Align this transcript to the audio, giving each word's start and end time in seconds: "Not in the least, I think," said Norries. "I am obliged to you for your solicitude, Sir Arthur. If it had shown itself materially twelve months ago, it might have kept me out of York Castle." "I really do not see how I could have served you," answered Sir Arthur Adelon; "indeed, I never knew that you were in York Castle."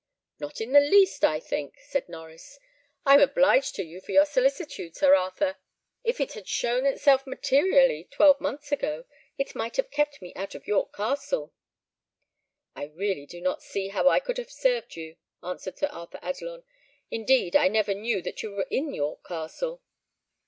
"Not 0.39 0.59
in 0.59 0.71
the 0.71 0.79
least, 0.79 1.23
I 1.23 1.39
think," 1.39 1.77
said 1.81 2.07
Norries. 2.07 2.57
"I 3.05 3.13
am 3.13 3.19
obliged 3.21 3.75
to 3.75 3.83
you 3.83 4.01
for 4.01 4.11
your 4.13 4.25
solicitude, 4.25 4.95
Sir 4.95 5.13
Arthur. 5.13 5.57
If 6.03 6.19
it 6.19 6.33
had 6.33 6.47
shown 6.47 6.87
itself 6.87 7.27
materially 7.27 8.07
twelve 8.09 8.41
months 8.41 8.71
ago, 8.71 9.05
it 9.37 9.53
might 9.53 9.77
have 9.77 9.91
kept 9.91 10.19
me 10.19 10.33
out 10.35 10.55
of 10.55 10.65
York 10.65 10.91
Castle." 10.91 11.53
"I 12.75 12.85
really 12.85 13.27
do 13.27 13.41
not 13.41 13.61
see 13.61 13.89
how 13.89 14.09
I 14.09 14.19
could 14.19 14.39
have 14.39 14.51
served 14.51 14.95
you," 14.95 15.17
answered 15.43 15.77
Sir 15.77 15.87
Arthur 15.91 16.17
Adelon; 16.23 16.63
"indeed, 17.11 17.55
I 17.55 17.67
never 17.67 17.93
knew 17.93 18.23
that 18.23 18.41
you 18.41 18.53
were 18.55 18.67
in 18.71 18.91
York 18.95 19.23
Castle." 19.23 19.83